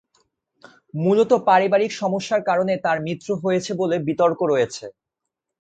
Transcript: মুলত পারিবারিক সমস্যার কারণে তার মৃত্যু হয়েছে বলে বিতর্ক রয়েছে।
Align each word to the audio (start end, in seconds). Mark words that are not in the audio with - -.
মুলত 0.95 1.31
পারিবারিক 1.47 1.91
সমস্যার 2.01 2.41
কারণে 2.49 2.73
তার 2.85 2.97
মৃত্যু 3.05 3.33
হয়েছে 3.43 3.71
বলে 3.81 3.95
বিতর্ক 4.07 4.39
রয়েছে। 4.51 4.85